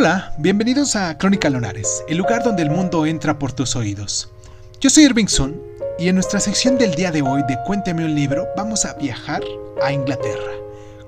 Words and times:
Hola, 0.00 0.32
bienvenidos 0.38 0.94
a 0.94 1.18
Crónica 1.18 1.50
Lonares, 1.50 2.04
el 2.08 2.18
lugar 2.18 2.44
donde 2.44 2.62
el 2.62 2.70
mundo 2.70 3.04
entra 3.04 3.36
por 3.36 3.50
tus 3.50 3.74
oídos. 3.74 4.30
Yo 4.80 4.90
soy 4.90 5.06
Irving 5.06 5.26
Sun 5.26 5.60
y 5.98 6.06
en 6.06 6.14
nuestra 6.14 6.38
sección 6.38 6.78
del 6.78 6.94
día 6.94 7.10
de 7.10 7.20
hoy 7.20 7.42
de 7.48 7.58
Cuénteme 7.66 8.04
un 8.04 8.14
libro 8.14 8.46
vamos 8.56 8.84
a 8.84 8.94
viajar 8.94 9.42
a 9.82 9.92
Inglaterra 9.92 10.52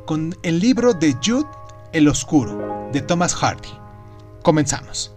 con 0.06 0.36
el 0.42 0.58
libro 0.58 0.92
de 0.92 1.14
Jude 1.24 1.46
el 1.92 2.08
Oscuro 2.08 2.90
de 2.92 3.00
Thomas 3.00 3.32
Hardy. 3.32 3.68
Comenzamos. 4.42 5.14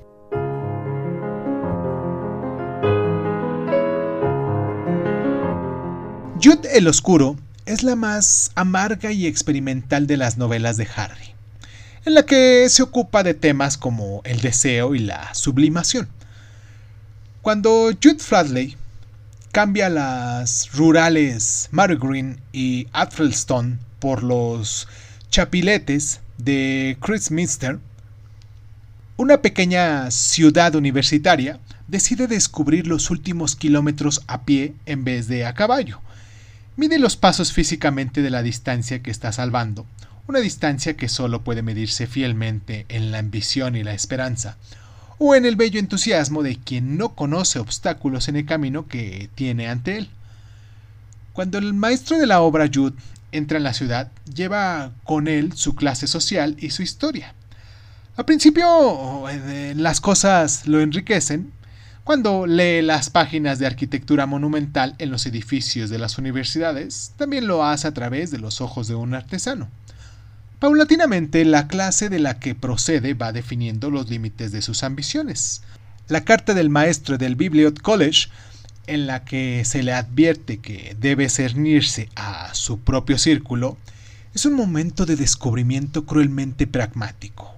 Jude 6.40 6.78
el 6.78 6.88
Oscuro 6.88 7.38
es 7.66 7.82
la 7.82 7.96
más 7.96 8.52
amarga 8.54 9.12
y 9.12 9.26
experimental 9.26 10.05
de 10.05 10.18
las 10.18 10.38
novelas 10.38 10.78
de 10.78 10.86
Hardy 10.86 11.33
en 12.06 12.14
la 12.14 12.24
que 12.24 12.68
se 12.70 12.84
ocupa 12.84 13.24
de 13.24 13.34
temas 13.34 13.77
como 13.77 14.22
el 14.26 14.41
deseo 14.41 14.96
y 14.96 15.00
la 15.00 15.34
sublimación. 15.34 16.08
Cuando 17.41 17.91
Jude 18.02 18.20
Fradley 18.20 18.77
cambia 19.52 19.90
las 19.90 20.72
rurales 20.74 21.70
Mary 21.72 21.98
Green 22.00 22.41
y 22.52 22.88
Athelstone 22.91 23.77
por 24.00 24.24
los 24.24 24.88
chapiletes 25.30 26.22
de 26.38 26.98
Christminster, 27.02 27.80
una 29.16 29.41
pequeña 29.41 30.10
ciudad 30.12 30.76
universitaria 30.76 31.60
decide 31.88 32.27
descubrir 32.27 32.88
los 32.88 33.12
últimos 33.12 33.55
kilómetros 33.55 34.24
a 34.27 34.44
pie 34.44 34.74
en 34.85 35.04
vez 35.04 35.27
de 35.27 35.46
a 35.46 35.54
caballo. 35.54 36.02
Mide 36.76 36.98
los 36.98 37.16
pasos 37.16 37.54
físicamente 37.54 38.22
de 38.22 38.32
la 38.32 38.41
distancia 38.41 39.04
que 39.04 39.12
está 39.12 39.32
salvando, 39.32 39.85
una 40.27 40.40
distancia 40.40 40.95
que 40.95 41.09
solo 41.09 41.44
puede 41.44 41.62
medirse 41.62 42.08
fielmente 42.08 42.86
en 42.90 43.12
la 43.12 43.20
ambición 43.20 43.76
y 43.76 43.84
la 43.84 43.94
esperanza, 43.94 44.58
o 45.18 45.36
en 45.36 45.46
el 45.46 45.55
bello 45.55 45.79
entusiasmo 45.79 46.43
de 46.43 46.57
quien 46.57 46.98
no 46.98 47.16
conoce 47.16 47.60
obstáculos 47.60 48.27
en 48.27 48.38
el 48.38 48.46
camino 48.46 48.88
que 48.88 49.29
tiene 49.35 49.68
ante 49.68 49.98
él. 49.98 50.10
Cuando 51.34 51.57
el 51.57 51.74
maestro 51.74 52.18
de 52.18 52.27
la 52.27 52.41
obra 52.41 52.70
Jude 52.74 52.96
entra 53.32 53.57
en 53.57 53.63
la 53.63 53.74
ciudad, 53.74 54.12
lleva 54.34 54.91
con 55.04 55.27
él 55.27 55.54
su 55.54 55.76
clase 55.76 56.07
social 56.07 56.55
y 56.60 56.70
su 56.70 56.84
historia. 56.84 57.34
Al 58.16 58.26
principio 58.26 59.27
eh, 59.29 59.74
las 59.76 59.99
cosas 59.99 60.68
lo 60.68 60.79
enriquecen 60.79 61.51
cuando 62.04 62.46
lee 62.46 62.82
las 62.82 63.10
páginas 63.10 63.60
de 63.60 63.66
arquitectura 63.66 64.25
monumental 64.25 64.94
en 64.97 65.09
los 65.09 65.25
edificios 65.25 65.90
de 65.90 66.00
las 66.00 66.18
universidades, 66.18 67.13
también 67.16 67.47
lo 67.47 67.63
hace 67.63 67.88
a 67.88 67.94
través 67.94 68.29
de 68.29 68.40
los 68.40 68.59
ojos 68.59 68.90
de 68.90 68.96
un 68.96 69.13
artesano. 69.13 69.69
Paulatinamente, 70.64 71.44
la 71.44 71.68
clase 71.68 72.08
de 72.08 72.19
la 72.19 72.40
que 72.40 72.56
procede 72.56 73.16
va 73.16 73.34
definiendo 73.34 73.90
los 73.90 74.09
límites 74.09 74.53
de 74.53 74.62
sus 74.62 74.84
ambiciones. 74.84 75.62
La 76.08 76.24
carta 76.24 76.53
del 76.53 76.69
maestro 76.69 77.18
del 77.18 77.36
Bibliot 77.36 77.81
College, 77.81 78.30
en 78.88 79.06
la 79.06 79.25
que 79.25 79.66
se 79.66 79.84
le 79.84 79.91
advierte 79.91 80.59
que 80.59 80.96
debe 80.97 81.28
cernirse 81.28 82.08
a 82.16 82.53
su 82.53 82.80
propio 82.80 83.18
círculo, 83.18 83.75
es 84.34 84.46
un 84.46 84.53
momento 84.53 85.06
de 85.06 85.18
descubrimiento 85.18 86.06
cruelmente 86.06 86.66
pragmático. 86.66 87.53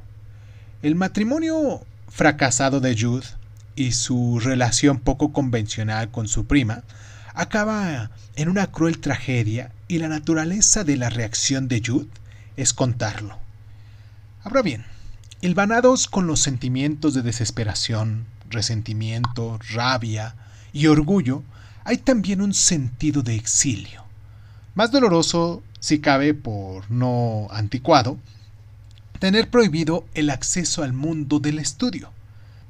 El 0.81 0.95
matrimonio 0.95 1.85
fracasado 2.09 2.79
de 2.79 2.99
Jude 2.99 3.27
y 3.75 3.91
su 3.91 4.39
relación 4.39 4.97
poco 4.97 5.31
convencional 5.31 6.09
con 6.09 6.27
su 6.27 6.47
prima 6.47 6.81
acaba 7.35 8.09
en 8.35 8.49
una 8.49 8.65
cruel 8.71 8.97
tragedia 8.97 9.71
y 9.87 9.99
la 9.99 10.07
naturaleza 10.07 10.83
de 10.83 10.97
la 10.97 11.11
reacción 11.11 11.67
de 11.67 11.83
Jude 11.85 12.07
es 12.57 12.73
contarlo. 12.73 13.37
Ahora 14.43 14.61
bien, 14.61 14.85
hilvanados 15.41 16.07
con 16.07 16.27
los 16.27 16.39
sentimientos 16.39 17.13
de 17.13 17.21
desesperación, 17.21 18.25
resentimiento, 18.49 19.59
rabia 19.71 20.35
y 20.73 20.87
orgullo, 20.87 21.43
hay 21.83 21.97
también 21.97 22.41
un 22.41 22.53
sentido 22.53 23.21
de 23.21 23.35
exilio. 23.35 24.03
Más 24.73 24.91
doloroso, 24.91 25.63
si 25.79 25.99
cabe 25.99 26.33
por 26.33 26.89
no 26.91 27.47
anticuado, 27.51 28.17
tener 29.19 29.49
prohibido 29.49 30.05
el 30.13 30.29
acceso 30.29 30.83
al 30.83 30.93
mundo 30.93 31.39
del 31.39 31.59
estudio. 31.59 32.11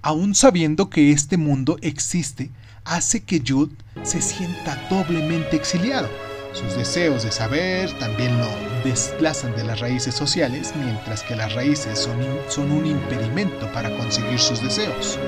Aún 0.01 0.35
sabiendo 0.35 0.89
que 0.89 1.11
este 1.11 1.37
mundo 1.37 1.77
existe, 1.81 2.51
hace 2.83 3.23
que 3.23 3.41
Jude 3.45 3.75
se 4.03 4.21
sienta 4.21 4.87
doblemente 4.89 5.55
exiliado 5.55 6.09
sus 6.55 6.75
deseos 6.77 7.23
de 7.23 7.31
saber 7.31 7.91
también 7.99 8.39
lo 8.39 8.47
desplazan 8.83 9.55
de 9.55 9.63
las 9.63 9.79
raíces 9.79 10.15
sociales, 10.15 10.73
mientras 10.75 11.21
que 11.23 11.35
las 11.35 11.53
raíces 11.53 11.99
son, 11.99 12.71
un 12.71 12.85
impedimento 12.85 13.71
para 13.73 13.95
conseguir 13.97 14.39
sus 14.39 14.61
deseos. 14.61 15.19